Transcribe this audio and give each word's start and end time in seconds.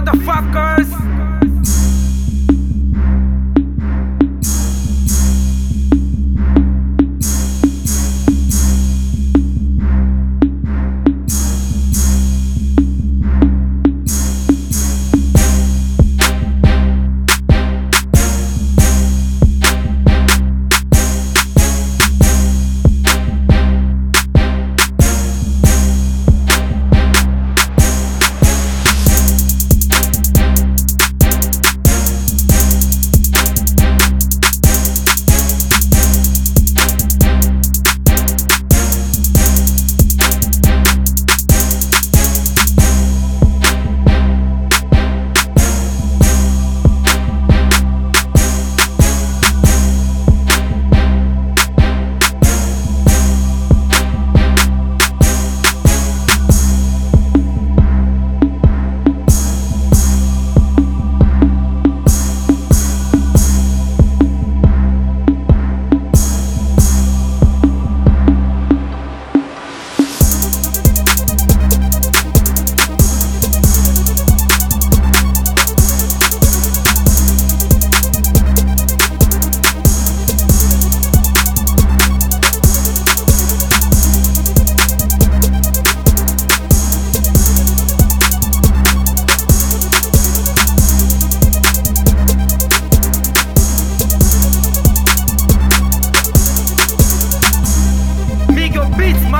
motherfuckers. 0.00 0.79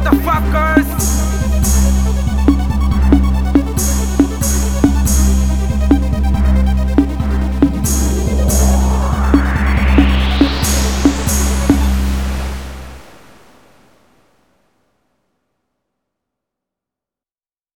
motherfuckers. 0.00 1.15